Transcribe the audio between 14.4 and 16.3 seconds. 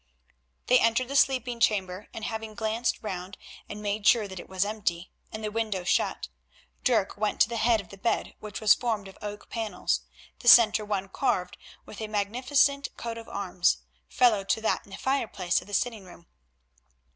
to that in the fireplace of the sitting room.